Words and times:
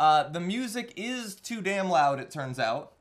Uh, 0.00 0.28
the 0.28 0.40
music 0.40 0.92
is 0.96 1.34
too 1.34 1.60
damn 1.60 1.90
loud. 1.90 2.20
It 2.20 2.30
turns 2.30 2.58
out 2.58 2.92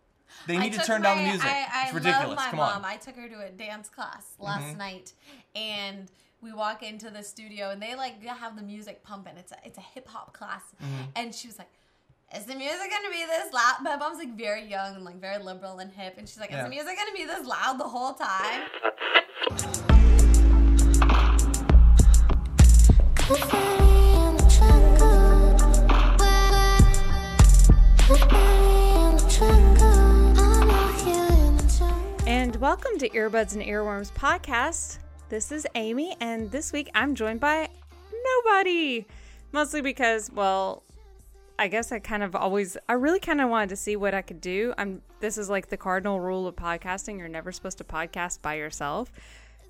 they 0.47 0.57
need 0.57 0.71
to 0.73 0.79
took 0.79 0.87
turn 0.87 1.01
down 1.03 1.17
the 1.17 1.23
music. 1.29 1.45
I, 1.45 1.67
I 1.71 1.83
it's 1.85 1.93
ridiculous. 1.93 2.27
love 2.29 2.37
my 2.37 2.49
Come 2.49 2.57
mom. 2.57 2.77
on. 2.77 2.85
I 2.85 2.95
took 2.97 3.15
her 3.15 3.29
to 3.29 3.39
a 3.41 3.49
dance 3.49 3.87
class 3.89 4.33
last 4.39 4.77
night, 4.77 5.13
and 5.57 6.11
we 6.41 6.53
walk 6.53 6.83
into 6.83 7.09
the 7.09 7.23
studio, 7.23 7.71
and 7.71 7.81
they 7.81 7.95
like 7.95 8.23
have 8.23 8.55
the 8.55 8.61
music 8.61 9.03
pumping. 9.03 9.33
It's 9.37 9.51
a 9.51 9.57
it's 9.65 9.77
a 9.77 9.81
hip 9.81 10.07
hop 10.07 10.33
class, 10.33 10.61
Mm-hmm. 10.83 11.03
and 11.15 11.33
she 11.35 11.47
was 11.47 11.57
like. 11.57 11.69
Is 12.35 12.43
the 12.43 12.55
music 12.55 12.89
gonna 12.91 13.09
be 13.09 13.23
this 13.25 13.53
loud? 13.53 13.75
My 13.83 13.95
mom's 13.95 14.17
like 14.17 14.35
very 14.37 14.65
young 14.69 14.95
and 14.95 15.05
like 15.05 15.15
very 15.15 15.41
liberal 15.41 15.79
and 15.79 15.89
hip, 15.89 16.15
and 16.17 16.27
she's 16.27 16.37
like, 16.41 16.49
"Is 16.49 16.57
Yeah. 16.57 16.63
the 16.63 16.69
music 16.69 16.97
gonna 16.97 17.13
be 17.15 17.23
this 17.23 17.47
loud 17.47 17.79
the 17.79 17.85
whole 17.87 18.15
time?" 18.15 18.63
And 32.25 32.55
welcome 32.57 32.97
to 32.99 33.09
Earbuds 33.09 33.53
and 33.53 33.63
Earworms 33.63 34.11
podcast. 34.13 34.99
This 35.29 35.51
is 35.51 35.67
Amy, 35.75 36.15
and 36.21 36.49
this 36.51 36.71
week 36.71 36.89
I'm 36.95 37.13
joined 37.13 37.41
by 37.41 37.67
nobody. 38.45 39.05
Mostly 39.51 39.81
because, 39.81 40.31
well, 40.31 40.83
I 41.59 41.67
guess 41.67 41.91
I 41.91 41.99
kind 41.99 42.23
of 42.23 42.33
always, 42.33 42.77
I 42.87 42.93
really 42.93 43.19
kind 43.19 43.41
of 43.41 43.49
wanted 43.49 43.67
to 43.69 43.75
see 43.75 43.97
what 43.97 44.13
I 44.13 44.21
could 44.21 44.39
do. 44.39 44.73
I'm. 44.77 45.01
This 45.19 45.37
is 45.37 45.49
like 45.49 45.67
the 45.67 45.75
cardinal 45.75 46.21
rule 46.21 46.47
of 46.47 46.55
podcasting: 46.55 47.17
you're 47.17 47.27
never 47.27 47.51
supposed 47.51 47.77
to 47.79 47.83
podcast 47.83 48.41
by 48.41 48.53
yourself. 48.53 49.11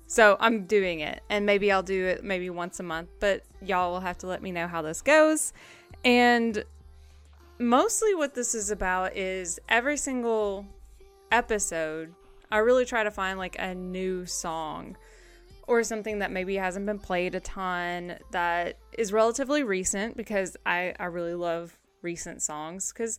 So 0.06 0.36
I'm 0.38 0.64
doing 0.64 1.00
it, 1.00 1.22
and 1.28 1.44
maybe 1.44 1.72
I'll 1.72 1.82
do 1.82 2.06
it 2.06 2.22
maybe 2.22 2.50
once 2.50 2.78
a 2.78 2.84
month. 2.84 3.08
But 3.18 3.42
y'all 3.60 3.90
will 3.90 4.00
have 4.00 4.18
to 4.18 4.28
let 4.28 4.42
me 4.42 4.52
know 4.52 4.68
how 4.68 4.80
this 4.80 5.02
goes. 5.02 5.52
And 6.04 6.62
mostly, 7.58 8.14
what 8.14 8.32
this 8.32 8.54
is 8.54 8.70
about 8.70 9.16
is 9.16 9.58
every 9.68 9.96
single 9.96 10.66
episode, 11.32 12.14
I 12.48 12.58
really 12.58 12.84
try 12.84 13.02
to 13.02 13.10
find 13.10 13.40
like 13.40 13.56
a 13.58 13.74
new 13.74 14.24
song 14.24 14.96
or 15.68 15.82
something 15.82 16.18
that 16.18 16.32
maybe 16.32 16.56
hasn't 16.56 16.86
been 16.86 16.98
played 16.98 17.34
a 17.34 17.40
ton 17.40 18.16
that 18.32 18.78
is 18.96 19.12
relatively 19.12 19.62
recent 19.62 20.16
because 20.16 20.56
I, 20.66 20.94
I 20.98 21.04
really 21.04 21.34
love 21.34 21.78
recent 22.02 22.42
songs. 22.42 22.92
Because 22.92 23.18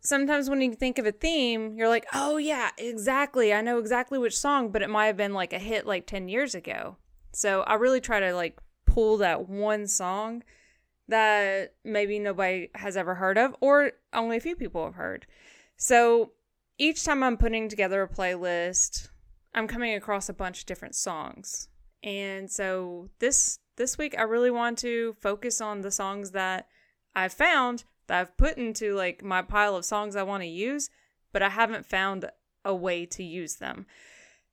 sometimes 0.00 0.50
when 0.50 0.60
you 0.60 0.74
think 0.74 0.98
of 0.98 1.06
a 1.06 1.12
theme 1.12 1.74
you're 1.76 1.88
like 1.88 2.06
oh 2.12 2.36
yeah 2.36 2.70
exactly. 2.76 3.52
I 3.54 3.62
know 3.62 3.78
exactly 3.78 4.18
which 4.18 4.36
song 4.36 4.70
but 4.70 4.82
it 4.82 4.90
might 4.90 5.06
have 5.06 5.16
been 5.16 5.32
like 5.32 5.52
a 5.52 5.58
hit 5.58 5.86
like 5.86 6.06
10 6.06 6.28
years 6.28 6.54
ago. 6.54 6.96
So 7.32 7.62
i 7.62 7.74
really 7.74 8.00
try 8.00 8.20
to 8.20 8.34
like 8.34 8.58
pull 8.86 9.16
that 9.18 9.48
one 9.48 9.88
song 9.88 10.44
that 11.08 11.74
maybe 11.84 12.18
nobody 12.18 12.70
has 12.74 12.96
ever 12.96 13.14
heard 13.14 13.38
of 13.38 13.56
or 13.60 13.92
only 14.12 14.36
a 14.36 14.40
few 14.40 14.56
people 14.56 14.84
have 14.84 14.94
heard. 14.94 15.26
So 15.76 16.32
each 16.78 17.04
time 17.04 17.22
I'm 17.22 17.36
putting 17.36 17.68
together 17.68 18.02
a 18.02 18.08
playlist, 18.08 19.08
I'm 19.54 19.68
coming 19.68 19.94
across 19.94 20.28
a 20.28 20.34
bunch 20.34 20.60
of 20.60 20.66
different 20.66 20.94
songs. 20.94 21.68
And 22.02 22.50
so 22.50 23.08
this 23.18 23.58
this 23.76 23.96
week 23.96 24.14
I 24.18 24.22
really 24.22 24.50
want 24.50 24.78
to 24.78 25.16
focus 25.20 25.60
on 25.60 25.80
the 25.80 25.90
songs 25.90 26.32
that 26.32 26.68
I've 27.14 27.32
found 27.32 27.84
that 28.06 28.20
I've 28.20 28.36
put 28.36 28.58
into 28.58 28.94
like 28.94 29.22
my 29.22 29.42
pile 29.42 29.76
of 29.76 29.84
songs 29.84 30.16
I 30.16 30.22
want 30.22 30.42
to 30.42 30.48
use, 30.48 30.90
but 31.32 31.42
I 31.42 31.48
haven't 31.48 31.86
found 31.86 32.30
a 32.64 32.74
way 32.74 33.06
to 33.06 33.22
use 33.22 33.56
them. 33.56 33.86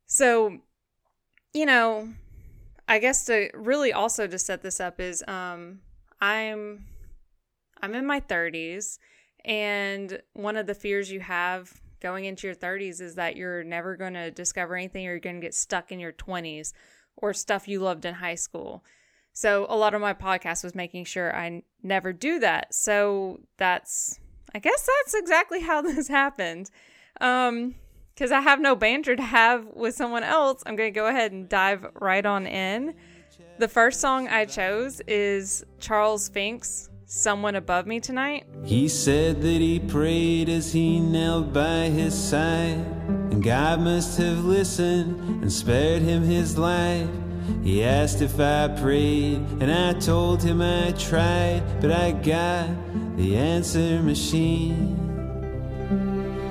So, 0.05 0.59
you 1.53 1.65
know, 1.65 2.09
I 2.87 2.99
guess 2.99 3.25
to 3.25 3.49
really 3.53 3.91
also 3.91 4.27
to 4.27 4.39
set 4.39 4.61
this 4.61 4.79
up 4.79 4.99
is 4.99 5.23
um 5.27 5.79
I'm 6.19 6.85
I'm 7.81 7.95
in 7.95 8.05
my 8.05 8.19
30s 8.19 8.99
and 9.43 10.21
one 10.33 10.55
of 10.55 10.67
the 10.67 10.75
fears 10.75 11.11
you 11.11 11.19
have 11.19 11.81
going 12.01 12.25
into 12.25 12.47
your 12.47 12.55
30s 12.55 12.99
is 12.99 13.15
that 13.15 13.37
you're 13.37 13.63
never 13.63 13.95
going 13.95 14.13
to 14.13 14.31
discover 14.31 14.75
anything 14.75 15.07
or 15.07 15.11
you're 15.11 15.19
going 15.19 15.39
to 15.39 15.41
get 15.41 15.53
stuck 15.53 15.91
in 15.91 15.99
your 15.99 16.11
20s 16.11 16.73
or 17.15 17.33
stuff 17.33 17.67
you 17.67 17.79
loved 17.79 18.05
in 18.05 18.15
high 18.15 18.35
school. 18.35 18.83
So 19.33 19.65
a 19.69 19.77
lot 19.77 19.93
of 19.93 20.01
my 20.01 20.13
podcast 20.13 20.63
was 20.63 20.75
making 20.75 21.05
sure 21.05 21.35
I 21.35 21.63
never 21.83 22.11
do 22.11 22.39
that. 22.39 22.73
So 22.73 23.39
that's 23.57 24.19
I 24.53 24.59
guess 24.59 24.87
that's 24.99 25.13
exactly 25.13 25.61
how 25.61 25.81
this 25.81 26.07
happened. 26.07 26.69
Um 27.21 27.75
cuz 28.17 28.31
I 28.31 28.41
have 28.41 28.59
no 28.59 28.75
banter 28.75 29.15
to 29.15 29.23
have 29.23 29.67
with 29.67 29.95
someone 29.95 30.23
else, 30.23 30.63
I'm 30.65 30.75
going 30.75 30.93
to 30.93 30.99
go 30.99 31.07
ahead 31.07 31.31
and 31.31 31.47
dive 31.47 31.85
right 31.99 32.25
on 32.25 32.45
in. 32.45 32.95
The 33.57 33.67
first 33.67 34.01
song 34.01 34.27
I 34.27 34.45
chose 34.45 35.01
is 35.07 35.63
Charles 35.79 36.27
Fink's 36.29 36.89
Someone 37.13 37.57
Above 37.57 37.87
Me 37.87 37.99
Tonight. 37.99 38.45
He 38.63 38.87
said 38.87 39.41
that 39.41 39.59
he 39.59 39.81
prayed 39.81 40.47
as 40.47 40.71
he 40.71 41.01
knelt 41.01 41.51
by 41.51 41.89
his 41.89 42.17
side, 42.17 42.85
and 43.29 43.43
God 43.43 43.81
must 43.81 44.17
have 44.17 44.45
listened 44.45 45.19
and 45.41 45.51
spared 45.51 46.03
him 46.03 46.23
his 46.23 46.57
life. 46.57 47.09
He 47.65 47.83
asked 47.83 48.21
if 48.21 48.39
I 48.39 48.69
prayed, 48.69 49.45
and 49.59 49.69
I 49.69 49.91
told 49.99 50.41
him 50.41 50.61
I 50.61 50.93
tried, 50.93 51.81
but 51.81 51.91
I 51.91 52.13
got 52.13 52.69
the 53.17 53.35
answer 53.35 54.01
machine. 54.01 54.95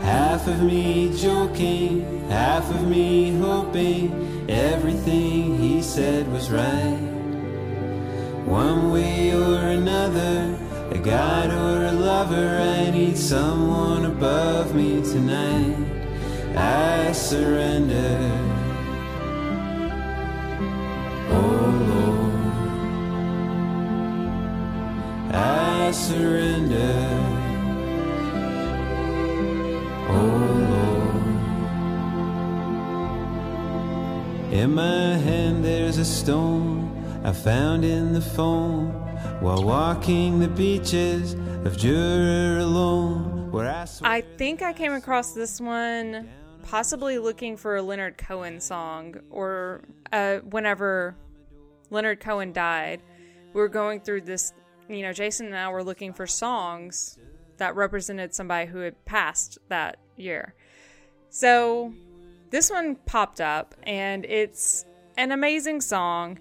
Half 0.03 0.47
of 0.47 0.63
me 0.63 1.17
joking, 1.17 2.29
half 2.29 2.69
of 2.69 2.87
me 2.87 3.33
hoping 3.39 4.47
everything 4.51 5.59
he 5.59 5.81
said 5.81 6.31
was 6.31 6.51
right. 6.51 7.20
One 8.51 8.91
way 8.91 9.33
or 9.33 9.59
another, 9.59 10.59
a 10.91 10.99
God 10.99 11.51
or 11.51 11.85
a 11.87 11.93
lover, 11.93 12.59
I 12.59 12.91
need 12.91 13.17
someone 13.17 14.07
above 14.07 14.75
me 14.75 15.01
tonight. 15.03 15.77
I 16.57 17.13
surrender. 17.13 18.19
Oh 21.31 21.61
Lord, 21.93 22.43
I 25.33 25.93
surrender. 25.93 27.19
Oh 30.09 30.39
Lord. 30.73 31.33
In 34.53 34.75
my 34.75 35.17
hand 35.19 35.65
there's 35.65 35.99
a 35.99 36.05
stone 36.05 37.00
I 37.23 37.33
found 37.33 37.85
in 37.85 38.15
the 38.15 38.21
foam 38.21 38.93
while 39.41 39.63
walking 39.63 40.39
the 40.39 40.49
beaches 40.49 41.35
of 41.67 41.77
Jura 41.77 42.65
alone. 42.65 43.53
Where 43.53 43.69
I, 43.69 43.87
I 44.03 44.21
think 44.23 44.63
I 44.63 44.73
came 44.73 44.93
across 44.93 45.33
this 45.33 45.61
one 45.61 46.31
possibly 46.63 47.19
looking 47.19 47.59
for 47.59 47.77
a 47.77 47.83
Leonard 47.83 48.17
Cohen 48.17 48.59
song 48.59 49.17
or 49.29 49.83
uh, 50.13 50.39
whenever 50.39 51.15
Leonard 51.91 52.21
Cohen 52.21 52.55
died. 52.55 53.03
We 53.53 53.61
were 53.61 53.69
going 53.69 54.01
through 54.01 54.23
this, 54.23 54.55
you 54.89 55.03
know, 55.03 55.13
Jason 55.13 55.47
and 55.47 55.57
I 55.57 55.69
were 55.69 55.85
looking 55.85 56.15
for 56.15 56.27
songs 56.27 57.19
that 57.59 57.77
represented 57.77 58.35
somebody 58.35 58.67
who 58.67 58.79
had 58.79 59.05
passed 59.05 59.59
that 59.69 59.99
year. 60.17 60.55
So 61.29 61.93
this 62.49 62.71
one 62.71 62.97
popped 62.97 63.43
up 63.43 63.75
and 63.83 64.25
it's 64.25 64.87
an 65.19 65.33
amazing 65.33 65.83
song. 65.83 66.39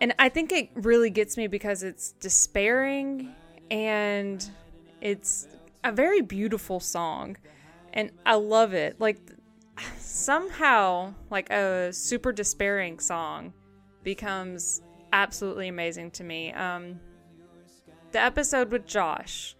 And 0.00 0.14
I 0.18 0.28
think 0.28 0.52
it 0.52 0.70
really 0.74 1.10
gets 1.10 1.36
me 1.36 1.46
because 1.46 1.82
it's 1.82 2.12
despairing 2.12 3.34
and 3.70 4.48
it's 5.00 5.48
a 5.84 5.92
very 5.92 6.20
beautiful 6.20 6.80
song. 6.80 7.36
And 7.92 8.12
I 8.24 8.34
love 8.34 8.74
it. 8.74 9.00
Like 9.00 9.18
somehow 9.98 11.14
like 11.30 11.50
a 11.50 11.92
super 11.92 12.32
despairing 12.32 12.98
song 12.98 13.52
becomes 14.02 14.82
absolutely 15.12 15.68
amazing 15.68 16.10
to 16.12 16.24
me. 16.24 16.52
Um 16.52 17.00
the 18.12 18.20
episode 18.20 18.70
with 18.70 18.86
Josh 18.86 19.54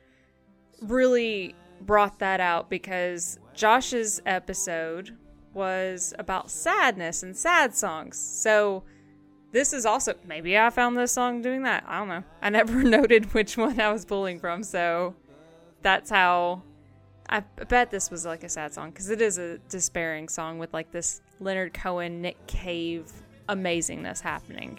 really 0.81 1.55
brought 1.83 2.19
that 2.21 2.41
out 2.41 2.71
because 2.71 3.39
Josh's 3.55 4.21
episode 4.25 5.17
was 5.53 6.15
about 6.19 6.51
sadness 6.51 7.23
and 7.23 7.37
sad 7.37 7.75
songs. 7.75 8.19
So 8.19 8.85
this 9.53 9.73
is 9.73 9.87
also 9.87 10.15
maybe 10.27 10.59
I 10.59 10.71
found 10.71 10.97
this 10.97 11.13
song 11.13 11.43
doing 11.43 11.63
that. 11.63 11.85
I 11.87 11.99
don't 11.99 12.09
know. 12.09 12.25
I 12.43 12.51
never 12.51 12.83
noted 12.83 13.33
which 13.35 13.57
one 13.57 13.81
I 13.81 13.93
was 13.93 14.05
pulling 14.05 14.41
from, 14.41 14.63
so 14.63 15.15
that's 15.83 16.11
how 16.11 16.63
I 17.29 17.41
bet 17.41 17.91
this 17.91 18.11
was 18.11 18.25
like 18.25 18.43
a 18.45 18.49
sad 18.49 18.73
song 18.73 18.91
because 18.91 19.11
it 19.11 19.21
is 19.21 19.39
a 19.39 19.59
despairing 19.69 20.29
song 20.29 20.59
with 20.59 20.73
like 20.73 20.91
this 20.91 21.21
Leonard 21.41 21.75
Cohen, 21.75 22.23
Nick 22.23 22.47
Cave 22.47 23.11
amazingness 23.49 24.21
happening. 24.21 24.79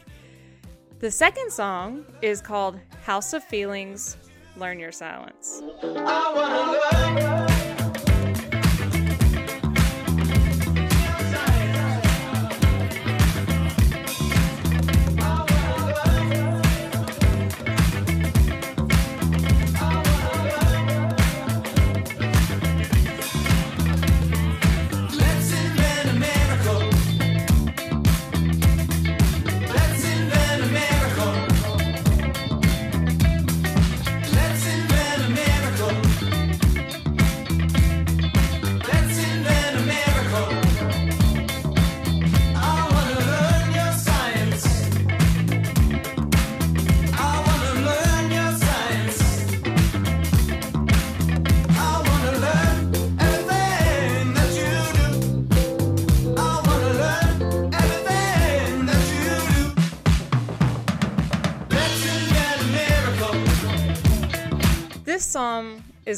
The 1.00 1.12
second 1.12 1.52
song 1.52 2.06
is 2.22 2.42
called 2.42 2.80
House 3.04 3.34
of 3.34 3.44
Feelings 3.44 4.18
Learn 4.58 4.80
Your 4.80 4.92
Silence. 4.92 5.62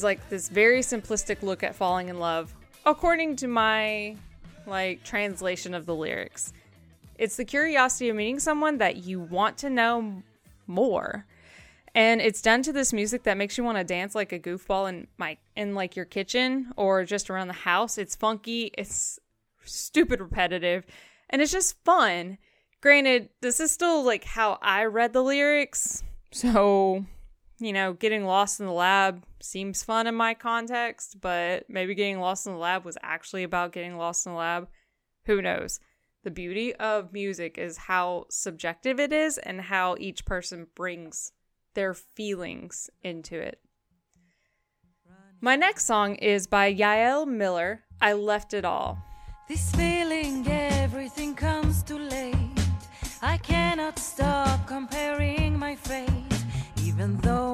Is 0.01 0.03
like 0.03 0.30
this 0.30 0.50
very 0.50 0.80
simplistic 0.80 1.44
look 1.44 1.62
at 1.62 1.75
falling 1.75 2.09
in 2.09 2.18
love, 2.18 2.56
according 2.88 3.36
to 3.36 3.48
my 3.48 4.15
like 4.65 5.03
translation 5.03 5.75
of 5.75 5.86
the 5.86 5.95
lyrics. 5.95 6.53
It's 7.19 7.38
the 7.38 7.45
curiosity 7.45 8.09
of 8.09 8.15
meeting 8.15 8.39
someone 8.39 8.80
that 8.80 8.98
you 8.98 9.19
want 9.19 9.59
to 9.59 9.69
know 9.69 10.24
more. 10.65 11.27
And 11.94 12.19
it's 12.19 12.42
done 12.42 12.63
to 12.63 12.74
this 12.74 12.94
music 12.94 13.24
that 13.24 13.38
makes 13.38 13.59
you 13.59 13.63
want 13.63 13.77
to 13.77 13.83
dance 13.83 14.15
like 14.15 14.31
a 14.31 14.39
goofball 14.39 14.89
in 14.89 15.07
my 15.19 15.38
in 15.56 15.75
like 15.75 15.95
your 15.95 16.06
kitchen 16.06 16.71
or 16.77 17.04
just 17.04 17.30
around 17.30 17.47
the 17.47 17.54
house. 17.54 18.00
It's 18.00 18.15
funky, 18.15 18.71
it's 18.75 19.19
stupid 19.63 20.19
repetitive, 20.19 20.83
and 21.30 21.44
it's 21.44 21.51
just 21.51 21.75
fun. 21.86 22.39
Granted, 22.81 23.30
this 23.42 23.59
is 23.59 23.71
still 23.71 24.04
like 24.04 24.24
how 24.24 24.57
I 24.63 24.86
read 24.86 25.13
the 25.13 25.21
lyrics. 25.21 26.01
So, 26.31 27.06
you 27.61 27.73
know, 27.73 27.93
getting 27.93 28.25
lost 28.25 28.59
in 28.59 28.65
the 28.65 28.71
lab 28.71 29.23
seems 29.39 29.83
fun 29.83 30.07
in 30.07 30.15
my 30.15 30.33
context, 30.33 31.21
but 31.21 31.69
maybe 31.69 31.95
getting 31.95 32.19
lost 32.19 32.45
in 32.47 32.53
the 32.53 32.59
lab 32.59 32.83
was 32.83 32.97
actually 33.01 33.43
about 33.43 33.71
getting 33.71 33.97
lost 33.97 34.25
in 34.25 34.33
the 34.33 34.37
lab. 34.37 34.67
Who 35.25 35.41
knows? 35.41 35.79
The 36.23 36.31
beauty 36.31 36.75
of 36.75 37.13
music 37.13 37.57
is 37.57 37.77
how 37.77 38.25
subjective 38.29 38.99
it 38.99 39.13
is 39.13 39.37
and 39.37 39.61
how 39.61 39.95
each 39.99 40.25
person 40.25 40.67
brings 40.75 41.31
their 41.73 41.93
feelings 41.93 42.89
into 43.03 43.39
it. 43.39 43.59
My 45.39 45.55
next 45.55 45.85
song 45.85 46.15
is 46.15 46.45
by 46.45 46.73
Yael 46.73 47.27
Miller, 47.27 47.83
I 47.99 48.13
Left 48.13 48.53
It 48.53 48.65
All. 48.65 48.99
This 49.47 49.71
feeling, 49.71 50.43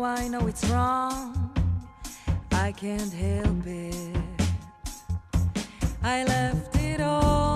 I 0.08 0.30
know 0.30 0.48
it's 0.48 0.64
wrong, 0.70 1.52
I 2.54 2.72
can't 2.72 3.12
help 3.12 3.68
it. 3.68 4.16
I 6.02 6.24
left 6.24 6.78
it 6.78 7.02
all 7.02 7.47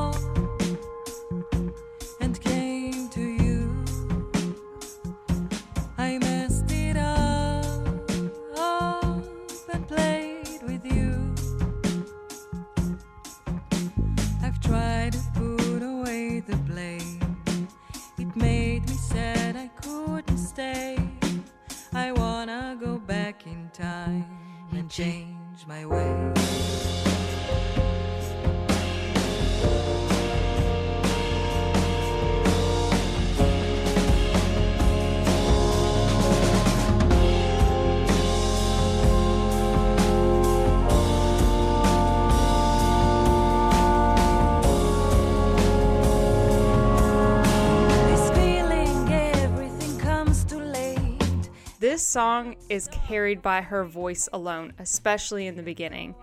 This 51.82 52.06
song 52.06 52.58
is 52.70 52.88
carried 52.92 53.42
by 53.42 53.62
her 53.62 53.84
voice 53.86 54.30
alone, 54.32 54.74
especially 54.78 55.48
in 55.48 55.56
the 55.56 55.64
beginning. 55.64 56.14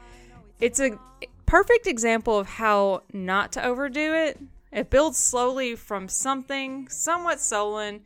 It's 0.60 0.78
a 0.78 0.92
perfect 1.46 1.88
example 1.88 2.38
of 2.38 2.46
how 2.46 3.02
not 3.12 3.50
to 3.54 3.66
overdo 3.66 4.14
it. 4.14 4.38
It 4.70 4.88
builds 4.88 5.18
slowly 5.18 5.74
from 5.74 6.06
something 6.06 6.86
somewhat 6.86 7.40
sullen 7.40 8.02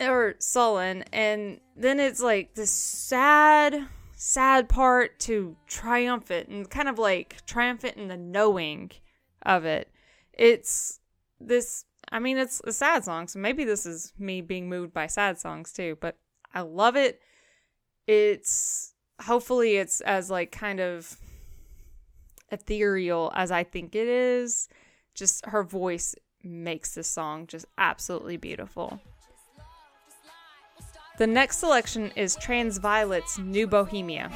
or 0.00 0.34
sullen, 0.40 1.04
and 1.12 1.60
then 1.76 2.00
it's 2.00 2.20
like 2.20 2.56
this 2.56 2.72
sad, 2.72 3.86
sad 4.16 4.68
part 4.68 5.20
to 5.20 5.56
triumphant 5.68 6.48
and 6.48 6.68
kind 6.68 6.88
of 6.88 6.98
like 6.98 7.46
triumphant 7.46 7.96
in 7.96 8.08
the 8.08 8.16
knowing 8.16 8.90
of 9.42 9.64
it. 9.64 9.88
It's 10.32 10.98
this 11.40 11.84
I 12.10 12.18
mean 12.18 12.38
it's 12.38 12.60
a 12.64 12.72
sad 12.72 13.04
song, 13.04 13.28
so 13.28 13.38
maybe 13.38 13.62
this 13.62 13.86
is 13.86 14.12
me 14.18 14.40
being 14.40 14.68
moved 14.68 14.92
by 14.92 15.06
sad 15.06 15.38
songs 15.38 15.72
too, 15.72 15.96
but 16.00 16.16
I 16.54 16.60
love 16.60 16.96
it. 16.96 17.20
It's 18.06 18.94
hopefully 19.20 19.76
it's 19.76 20.00
as 20.00 20.30
like 20.30 20.52
kind 20.52 20.80
of 20.80 21.16
ethereal 22.50 23.32
as 23.34 23.50
I 23.50 23.64
think 23.64 23.94
it 23.94 24.08
is. 24.08 24.68
Just 25.14 25.44
her 25.46 25.62
voice 25.62 26.14
makes 26.42 26.94
this 26.94 27.08
song 27.08 27.46
just 27.46 27.66
absolutely 27.78 28.36
beautiful. 28.36 29.00
The 31.18 31.26
next 31.26 31.58
selection 31.58 32.12
is 32.14 32.36
Transviolet's 32.36 33.38
New 33.38 33.66
Bohemia. 33.66 34.30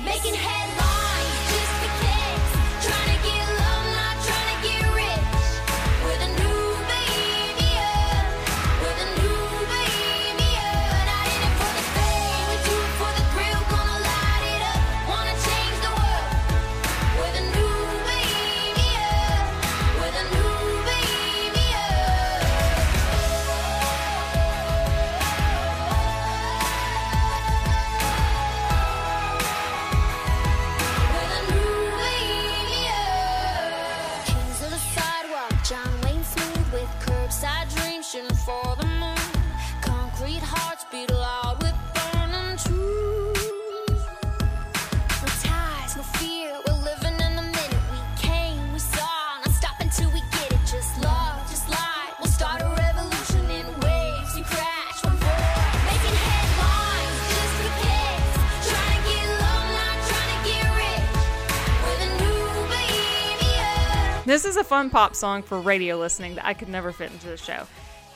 This 64.31 64.45
is 64.45 64.57
a 64.57 64.63
fun 64.63 64.91
pop 64.91 65.17
song 65.17 65.43
for 65.43 65.61
radio 65.61 65.97
listening 65.99 66.37
that 66.37 66.47
I 66.47 66.55
could 66.55 66.69
never 66.69 66.93
fit 66.93 67.11
into 67.11 67.27
the 67.27 67.37
show. 67.37 67.67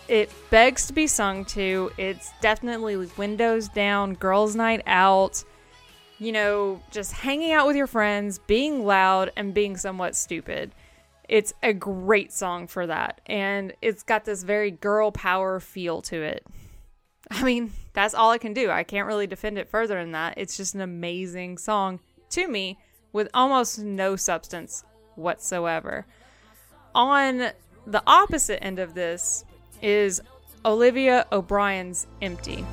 it 0.07 0.31
begs 0.49 0.87
to 0.87 0.93
be 0.93 1.09
sung 1.09 1.45
to. 1.47 1.91
It's 1.99 2.31
definitely 2.41 3.11
windows 3.17 3.67
down, 3.67 4.15
girls' 4.15 4.55
night 4.55 4.83
out, 4.87 5.43
you 6.21 6.31
know, 6.31 6.81
just 6.93 7.11
hanging 7.11 7.51
out 7.51 7.67
with 7.67 7.75
your 7.75 7.89
friends, 7.89 8.39
being 8.39 8.87
loud, 8.87 9.33
and 9.35 9.53
being 9.53 9.77
somewhat 9.77 10.15
stupid. 10.15 10.71
It's 11.29 11.53
a 11.65 11.73
great 11.73 12.33
song 12.33 12.69
for 12.69 12.87
that. 12.87 13.21
And 13.27 13.73
it's 13.83 14.05
got 14.05 14.25
this 14.25 14.45
very 14.45 14.71
girl 14.71 15.11
power 15.11 15.59
feel 15.59 16.01
to 16.03 16.23
it. 16.23 16.47
I 17.33 17.43
mean, 17.43 17.73
that's 17.93 18.15
all 18.15 18.31
I 18.31 18.39
can 18.39 18.55
do. 18.55 18.71
I 18.71 18.85
can't 18.85 19.09
really 19.09 19.27
defend 19.27 19.59
it 19.59 19.69
further 19.69 20.01
than 20.01 20.13
that. 20.13 20.35
It's 20.37 20.57
just 20.57 20.77
an 20.77 20.81
amazing 20.81 21.59
song 21.59 21.99
to 22.31 22.47
me 22.47 22.79
with 23.13 23.29
almost 23.35 23.81
no 23.81 24.15
substance 24.15 24.85
whatsoever. 25.17 26.07
On 26.95 27.51
the 27.87 28.03
opposite 28.07 28.63
end 28.63 28.79
of 28.79 28.95
this 28.95 29.45
is 29.83 30.21
Olivia 30.65 31.27
O'Brien's 31.33 32.07
Empty. 32.23 32.65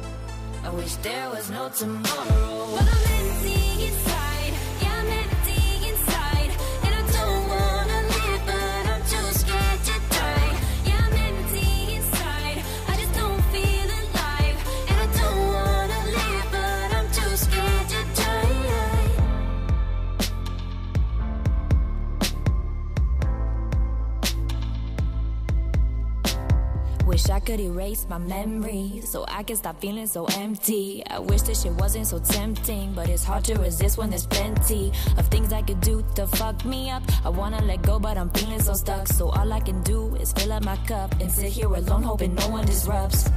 Wish 27.22 27.30
I 27.30 27.40
could 27.40 27.60
erase 27.60 28.08
my 28.10 28.18
memories 28.18 29.08
so 29.08 29.26
I 29.28 29.44
can 29.44 29.56
stop 29.56 29.80
feeling 29.80 30.08
so 30.08 30.26
empty. 30.38 31.04
I 31.06 31.20
wish 31.20 31.44
this 31.44 31.62
shit 31.62 31.74
wasn't 31.74 32.08
so 32.08 32.18
tempting, 32.18 32.94
but 32.94 33.10
it's 33.10 33.24
hard 33.24 33.44
to 33.46 33.54
resist 33.60 34.00
when 34.00 34.10
there's 34.10 34.26
plenty 34.26 34.92
of 35.20 35.28
things 35.28 35.54
I 35.54 35.62
could 35.62 35.80
do 35.82 36.04
to 36.16 36.26
fuck 36.26 36.66
me 36.66 36.90
up. 36.90 37.04
I 37.24 37.30
wanna 37.30 37.62
let 37.62 37.84
go, 37.84 38.00
but 38.00 38.18
I'm 38.18 38.32
feeling 38.32 38.60
so 38.60 38.74
stuck. 38.74 39.08
So 39.08 39.30
all 39.30 39.54
I 39.54 39.60
can 39.60 39.84
do 39.84 40.16
is 40.16 40.34
fill 40.34 40.52
up 40.52 40.66
my 40.66 40.78
cup 40.88 41.14
and 41.22 41.32
sit 41.32 41.52
here 41.52 41.68
alone, 41.68 42.02
hoping 42.02 42.34
no 42.34 42.48
one 42.50 42.66
disrupts. 42.66 43.30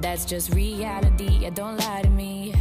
That's 0.00 0.24
just 0.24 0.52
reality. 0.52 1.38
Yeah, 1.42 1.50
don't 1.50 1.76
lie 1.76 2.02
to 2.02 2.10
me. 2.10 2.54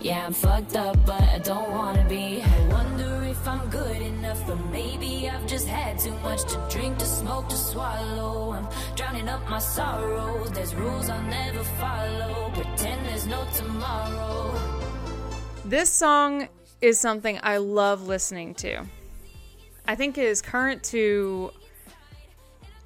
Yeah, 0.00 0.24
I'm 0.24 0.32
fucked 0.32 0.76
up, 0.76 0.96
but 1.04 1.20
I 1.20 1.40
don't 1.40 1.72
wanna 1.72 2.06
be. 2.08 2.44
I'm 3.46 3.68
good 3.70 4.02
enough, 4.02 4.44
but 4.46 4.56
maybe 4.72 5.28
I've 5.28 5.46
just 5.46 5.68
had 5.68 6.00
too 6.00 6.14
much 6.18 6.42
to 6.52 6.66
drink, 6.68 6.98
to 6.98 7.04
smoke, 7.04 7.48
to 7.48 7.56
swallow. 7.56 8.52
I'm 8.52 8.68
drowning 8.96 9.28
up 9.28 9.48
my 9.48 9.60
sorrows. 9.60 10.50
There's 10.50 10.74
rules 10.74 11.08
I'll 11.08 11.22
never 11.22 11.62
follow. 11.62 12.50
Pretend 12.54 13.06
there's 13.06 13.26
no 13.26 13.46
tomorrow. 13.54 14.58
This 15.64 15.90
song 15.90 16.48
is 16.80 16.98
something 16.98 17.38
I 17.42 17.58
love 17.58 18.08
listening 18.08 18.54
to. 18.56 18.84
I 19.86 19.94
think 19.94 20.18
it 20.18 20.24
is 20.24 20.42
current 20.42 20.82
to 20.84 21.52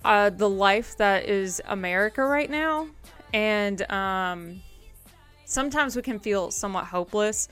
uh, 0.04 0.28
the 0.30 0.48
life 0.48 0.96
that 0.98 1.24
is 1.24 1.62
America 1.66 2.22
right 2.22 2.50
now. 2.50 2.88
And 3.32 3.90
um, 3.90 4.60
sometimes 5.46 5.96
we 5.96 6.02
can 6.02 6.18
feel 6.18 6.50
somewhat 6.50 6.84
hopeless, 6.84 7.48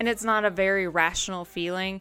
and 0.00 0.08
it's 0.08 0.24
not 0.24 0.44
a 0.44 0.50
very 0.50 0.88
rational 0.88 1.44
feeling. 1.44 2.00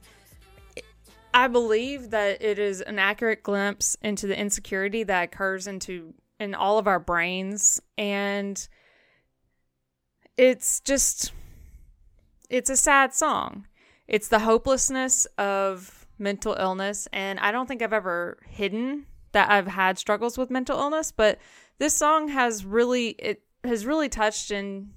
I 1.33 1.47
believe 1.47 2.09
that 2.11 2.41
it 2.41 2.59
is 2.59 2.81
an 2.81 2.99
accurate 2.99 3.43
glimpse 3.43 3.95
into 4.01 4.27
the 4.27 4.39
insecurity 4.39 5.03
that 5.03 5.23
occurs 5.23 5.67
into 5.67 6.13
in 6.39 6.55
all 6.55 6.77
of 6.77 6.87
our 6.87 6.99
brains 6.99 7.81
and 7.97 8.67
it's 10.35 10.79
just 10.81 11.31
it's 12.49 12.69
a 12.69 12.77
sad 12.77 13.13
song. 13.13 13.67
It's 14.07 14.29
the 14.29 14.39
hopelessness 14.39 15.25
of 15.37 16.07
mental 16.17 16.55
illness 16.59 17.07
and 17.11 17.39
I 17.39 17.51
don't 17.51 17.67
think 17.67 17.81
I've 17.81 17.93
ever 17.93 18.37
hidden 18.47 19.05
that 19.33 19.51
I've 19.51 19.67
had 19.67 19.97
struggles 19.97 20.37
with 20.37 20.49
mental 20.49 20.79
illness, 20.79 21.11
but 21.11 21.39
this 21.79 21.93
song 21.93 22.29
has 22.29 22.65
really 22.65 23.09
it 23.19 23.41
has 23.63 23.85
really 23.85 24.09
touched 24.09 24.51
in 24.51 24.91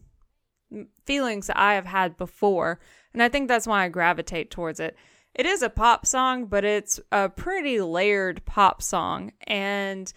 feelings 1.04 1.48
that 1.48 1.58
I 1.58 1.74
have 1.74 1.86
had 1.86 2.16
before, 2.16 2.78
and 3.12 3.22
I 3.22 3.28
think 3.28 3.48
that's 3.48 3.66
why 3.66 3.84
I 3.84 3.88
gravitate 3.88 4.50
towards 4.50 4.80
it. 4.80 4.96
It 5.34 5.46
is 5.46 5.62
a 5.62 5.70
pop 5.70 6.06
song, 6.06 6.46
but 6.46 6.64
it's 6.64 7.00
a 7.12 7.28
pretty 7.28 7.80
layered 7.80 8.44
pop 8.44 8.82
song 8.82 9.32
and 9.46 10.12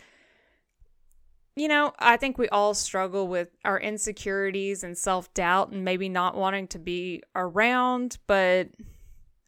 you 1.56 1.68
know, 1.68 1.94
I 2.00 2.18
think 2.18 2.38
we 2.38 2.50
all 2.50 2.74
struggle 2.74 3.28
with 3.28 3.50
our 3.64 3.80
insecurities 3.80 4.84
and 4.84 4.98
self 4.98 5.32
doubt 5.34 5.72
and 5.72 5.86
maybe 5.86 6.10
not 6.10 6.36
wanting 6.36 6.68
to 6.70 6.80
be 6.80 7.22
around, 7.36 8.18
but 8.26 8.70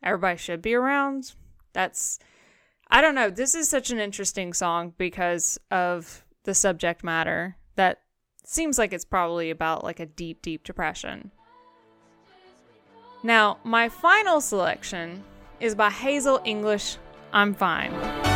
everybody 0.03 0.37
should 0.37 0.61
be 0.61 0.75
around. 0.75 1.33
That's, 1.73 2.19
I 2.89 3.01
don't 3.01 3.15
know. 3.15 3.29
This 3.29 3.55
is 3.55 3.67
such 3.67 3.89
an 3.89 3.99
interesting 3.99 4.53
song 4.53 4.93
because 4.97 5.59
of 5.71 6.23
the 6.43 6.53
subject 6.53 7.03
matter 7.03 7.57
that 7.75 8.01
seems 8.45 8.77
like 8.77 8.93
it's 8.93 9.05
probably 9.05 9.49
about 9.49 9.83
like 9.83 9.99
a 9.99 10.05
deep, 10.05 10.43
deep 10.43 10.63
depression. 10.63 11.31
Now, 13.23 13.57
my 13.63 13.89
final 13.89 14.41
selection 14.41 15.23
is 15.59 15.75
by 15.75 15.89
Hazel 15.89 16.41
English. 16.45 16.97
I'm 17.33 17.53
fine. 17.53 18.34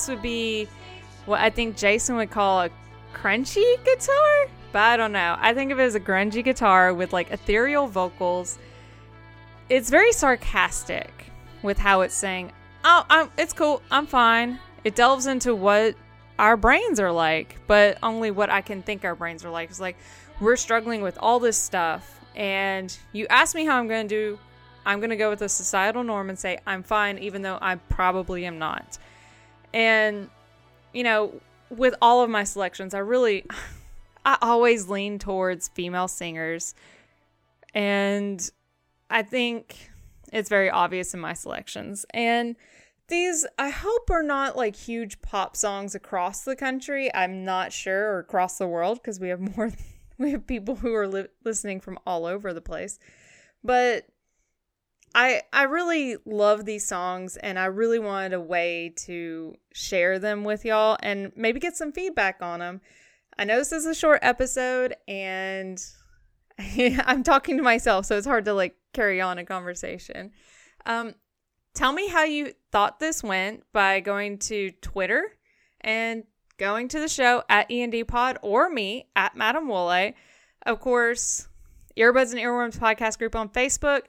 This 0.00 0.08
would 0.08 0.22
be 0.22 0.66
what 1.26 1.40
I 1.40 1.50
think 1.50 1.76
Jason 1.76 2.16
would 2.16 2.30
call 2.30 2.62
a 2.62 2.70
crunchy 3.12 3.84
guitar, 3.84 4.46
but 4.72 4.80
I 4.80 4.96
don't 4.96 5.12
know. 5.12 5.36
I 5.38 5.52
think 5.52 5.72
of 5.72 5.78
it 5.78 5.82
as 5.82 5.94
a 5.94 6.00
grungy 6.00 6.42
guitar 6.42 6.94
with 6.94 7.12
like 7.12 7.30
ethereal 7.30 7.86
vocals. 7.86 8.58
It's 9.68 9.90
very 9.90 10.12
sarcastic 10.12 11.12
with 11.60 11.76
how 11.76 12.00
it's 12.00 12.14
saying, 12.14 12.50
"Oh, 12.82 13.04
I'm, 13.10 13.30
it's 13.36 13.52
cool. 13.52 13.82
I'm 13.90 14.06
fine." 14.06 14.58
It 14.84 14.94
delves 14.94 15.26
into 15.26 15.54
what 15.54 15.96
our 16.38 16.56
brains 16.56 16.98
are 16.98 17.12
like, 17.12 17.58
but 17.66 17.98
only 18.02 18.30
what 18.30 18.48
I 18.48 18.62
can 18.62 18.82
think 18.82 19.04
our 19.04 19.14
brains 19.14 19.44
are 19.44 19.50
like. 19.50 19.68
It's 19.68 19.80
like 19.80 19.98
we're 20.40 20.56
struggling 20.56 21.02
with 21.02 21.18
all 21.20 21.40
this 21.40 21.58
stuff, 21.58 22.18
and 22.34 22.96
you 23.12 23.26
ask 23.28 23.54
me 23.54 23.66
how 23.66 23.76
I'm 23.76 23.86
going 23.86 24.08
to 24.08 24.14
do. 24.14 24.38
I'm 24.86 24.98
going 24.98 25.10
to 25.10 25.16
go 25.16 25.28
with 25.28 25.42
a 25.42 25.48
societal 25.50 26.04
norm 26.04 26.30
and 26.30 26.38
say 26.38 26.58
I'm 26.66 26.84
fine, 26.84 27.18
even 27.18 27.42
though 27.42 27.58
I 27.60 27.74
probably 27.74 28.46
am 28.46 28.58
not. 28.58 28.96
And, 29.72 30.28
you 30.92 31.04
know, 31.04 31.40
with 31.70 31.94
all 32.02 32.22
of 32.22 32.30
my 32.30 32.44
selections, 32.44 32.94
I 32.94 32.98
really, 32.98 33.46
I 34.24 34.38
always 34.42 34.88
lean 34.88 35.18
towards 35.18 35.68
female 35.68 36.08
singers. 36.08 36.74
And 37.74 38.50
I 39.08 39.22
think 39.22 39.90
it's 40.32 40.48
very 40.48 40.70
obvious 40.70 41.14
in 41.14 41.20
my 41.20 41.32
selections. 41.32 42.04
And 42.10 42.56
these, 43.08 43.46
I 43.58 43.70
hope, 43.70 44.10
are 44.10 44.22
not 44.22 44.56
like 44.56 44.76
huge 44.76 45.20
pop 45.20 45.56
songs 45.56 45.94
across 45.94 46.44
the 46.44 46.56
country. 46.56 47.12
I'm 47.14 47.44
not 47.44 47.72
sure, 47.72 48.12
or 48.12 48.18
across 48.20 48.58
the 48.58 48.68
world, 48.68 48.98
because 48.98 49.18
we 49.18 49.28
have 49.28 49.40
more, 49.40 49.72
we 50.18 50.30
have 50.30 50.46
people 50.46 50.76
who 50.76 50.94
are 50.94 51.08
li- 51.08 51.26
listening 51.44 51.80
from 51.80 51.98
all 52.06 52.24
over 52.24 52.52
the 52.52 52.60
place. 52.60 52.98
But 53.62 54.06
I 55.14 55.42
I 55.52 55.64
really 55.64 56.16
love 56.24 56.64
these 56.64 56.86
songs 56.86 57.36
and 57.36 57.58
I 57.58 57.66
really 57.66 57.98
wanted 57.98 58.32
a 58.32 58.40
way 58.40 58.92
to 58.98 59.54
share 59.72 60.18
them 60.18 60.44
with 60.44 60.64
y'all 60.64 60.96
and 61.02 61.32
maybe 61.36 61.60
get 61.60 61.76
some 61.76 61.92
feedback 61.92 62.38
on 62.40 62.60
them. 62.60 62.80
I 63.38 63.44
know 63.44 63.58
this 63.58 63.72
is 63.72 63.86
a 63.86 63.94
short 63.94 64.20
episode 64.22 64.94
and 65.08 65.82
I'm 66.58 67.22
talking 67.22 67.56
to 67.56 67.62
myself 67.62 68.06
so 68.06 68.16
it's 68.16 68.26
hard 68.26 68.44
to 68.44 68.54
like 68.54 68.76
carry 68.92 69.20
on 69.20 69.38
a 69.38 69.44
conversation. 69.44 70.30
Um 70.86 71.14
tell 71.74 71.92
me 71.92 72.08
how 72.08 72.24
you 72.24 72.52
thought 72.70 73.00
this 73.00 73.22
went 73.22 73.64
by 73.72 74.00
going 74.00 74.38
to 74.38 74.70
Twitter 74.80 75.32
and 75.80 76.24
going 76.56 76.88
to 76.88 77.00
the 77.00 77.08
show 77.08 77.42
at 77.48 77.70
END 77.70 78.06
Pod 78.06 78.38
or 78.42 78.70
me 78.70 79.08
at 79.16 79.34
Madam 79.34 79.66
Woole. 79.66 80.12
Of 80.66 80.78
course, 80.78 81.48
Earbuds 81.96 82.32
and 82.32 82.40
Earworms 82.40 82.78
podcast 82.78 83.18
group 83.18 83.34
on 83.34 83.48
Facebook. 83.48 84.02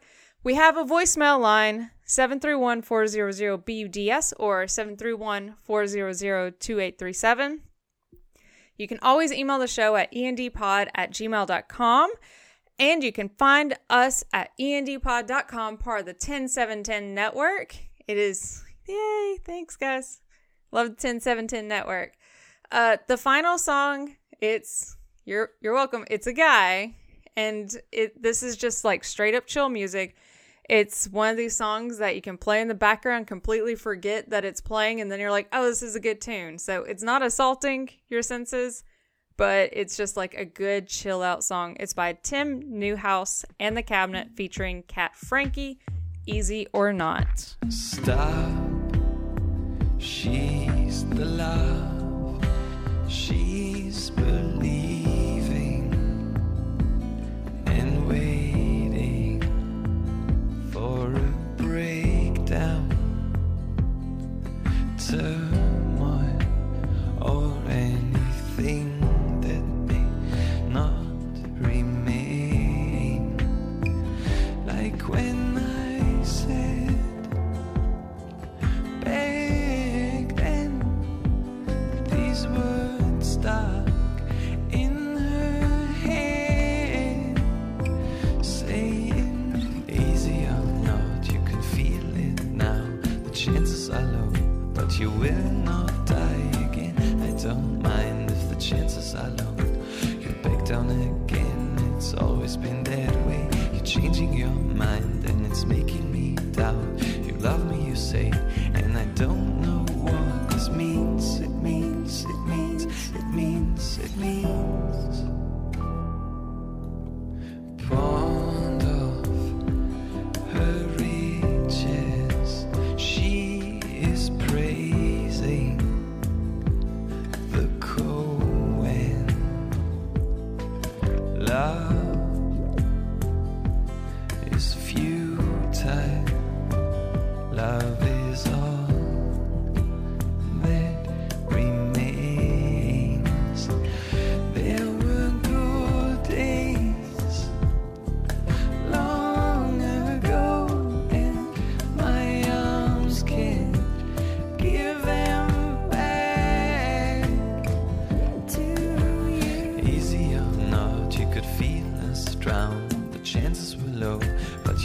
We 0.43 0.55
have 0.55 0.75
a 0.75 0.83
voicemail 0.83 1.39
line 1.39 1.91
731 2.03 2.81
400 2.81 3.63
BUDS 3.63 4.33
or 4.39 4.67
731 4.67 5.55
400 5.61 6.59
2837. 6.59 7.61
You 8.75 8.87
can 8.87 8.97
always 9.03 9.31
email 9.31 9.59
the 9.59 9.67
show 9.67 9.95
at 9.95 10.11
endpod 10.11 10.87
at 10.95 11.11
gmail.com. 11.11 12.11
And 12.79 13.03
you 13.03 13.11
can 13.11 13.29
find 13.29 13.77
us 13.91 14.23
at 14.33 14.49
endpod.com, 14.59 15.77
part 15.77 15.99
of 15.99 16.05
the 16.07 16.15
10710 16.15 17.13
network. 17.13 17.75
It 18.07 18.17
is, 18.17 18.63
yay, 18.87 19.37
thanks, 19.45 19.75
guys. 19.75 20.21
Love 20.71 20.87
the 20.87 20.95
10710 20.95 21.67
network. 21.67 22.13
Uh, 22.71 22.97
the 23.07 23.17
final 23.17 23.59
song, 23.59 24.15
it's, 24.39 24.97
you're, 25.25 25.51
you're 25.61 25.75
welcome. 25.75 26.03
It's 26.09 26.25
a 26.25 26.33
guy. 26.33 26.95
And 27.37 27.71
it, 27.91 28.19
this 28.19 28.41
is 28.41 28.57
just 28.57 28.83
like 28.83 29.03
straight 29.03 29.35
up 29.35 29.45
chill 29.45 29.69
music. 29.69 30.15
It's 30.69 31.07
one 31.09 31.29
of 31.29 31.37
these 31.37 31.55
songs 31.55 31.97
that 31.97 32.15
you 32.15 32.21
can 32.21 32.37
play 32.37 32.61
in 32.61 32.67
the 32.67 32.75
background, 32.75 33.27
completely 33.27 33.75
forget 33.75 34.29
that 34.29 34.45
it's 34.45 34.61
playing, 34.61 35.01
and 35.01 35.11
then 35.11 35.19
you're 35.19 35.31
like, 35.31 35.47
oh, 35.51 35.65
this 35.65 35.81
is 35.81 35.95
a 35.95 35.99
good 35.99 36.21
tune. 36.21 36.57
So 36.57 36.83
it's 36.83 37.03
not 37.03 37.21
assaulting 37.21 37.89
your 38.09 38.21
senses, 38.21 38.83
but 39.37 39.69
it's 39.73 39.97
just 39.97 40.15
like 40.15 40.33
a 40.35 40.45
good 40.45 40.87
chill 40.87 41.23
out 41.23 41.43
song. 41.43 41.75
It's 41.79 41.93
by 41.93 42.13
Tim 42.13 42.79
Newhouse 42.79 43.43
and 43.59 43.75
the 43.75 43.83
Cabinet 43.83 44.29
featuring 44.35 44.83
Cat 44.83 45.15
Frankie, 45.15 45.79
Easy 46.25 46.67
or 46.73 46.93
Not. 46.93 47.55
Stop. 47.69 48.51
She's 49.97 51.05
the 51.09 51.25
love. 51.25 52.45
She's 53.09 54.09
believing 54.11 55.10
Turmoil 65.11 65.40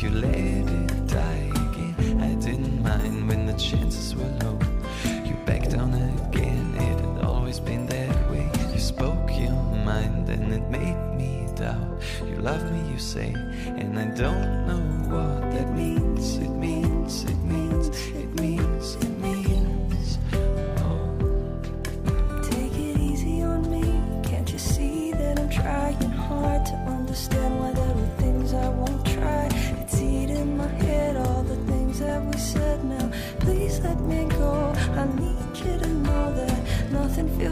you 0.06 0.12
let 0.20 0.34
it 0.36 1.06
die 1.08 1.50
again. 1.66 2.20
I 2.20 2.34
didn't 2.34 2.80
mind 2.80 3.28
when 3.28 3.44
the 3.46 3.54
chances 3.54 4.14
were 4.14 4.30
low. 4.44 4.56
You 5.24 5.34
backed 5.44 5.70
down 5.70 5.94
again, 5.94 6.74
it 6.76 7.00
had 7.00 7.24
always 7.24 7.58
been 7.58 7.86
that 7.86 8.30
way. 8.30 8.48
You 8.72 8.78
spoke 8.78 9.28
your 9.30 9.50
mind, 9.84 10.28
and 10.28 10.52
it 10.52 10.70
made 10.70 11.00
me 11.16 11.48
doubt. 11.56 12.00
You 12.24 12.36
love 12.36 12.62
me, 12.70 12.92
you 12.92 13.00
say, 13.00 13.34
and 13.80 13.98
I 13.98 14.04
don't 14.14 14.66
know 14.68 14.95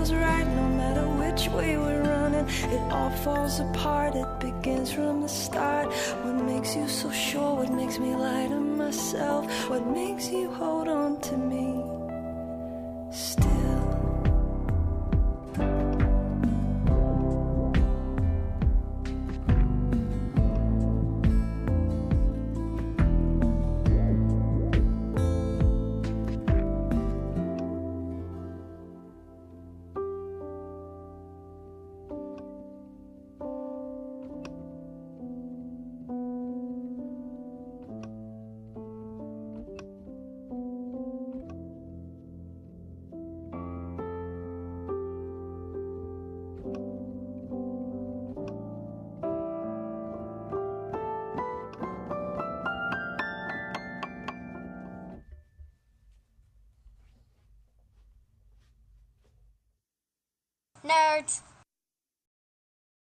feels 0.05 0.21
right 0.21 0.47
no 0.47 0.69
matter 0.69 1.07
which 1.07 1.49
way 1.49 1.77
we're 1.77 2.03
running. 2.03 2.47
It 2.47 2.93
all 2.93 3.11
falls 3.11 3.61
apart, 3.61 4.15
it 4.15 4.41
begins 4.41 4.93
from 4.93 5.23
the 5.23 5.29
start. 5.29 5.87
What 6.23 6.45
makes 6.45 6.77
you 6.77 6.89
so 6.89 7.11
sure? 7.11 7.57
What 7.57 7.71
makes 7.71 7.99
me 7.99 8.15
lie 8.15 8.49
to 8.49 8.61
myself? 8.61 9.47
What 9.71 9.87
makes 9.87 10.29
you 10.31 10.51
hold 10.53 10.89
on 10.89 11.21
to 11.21 11.37
me 11.37 12.04
Nerds. 61.15 61.54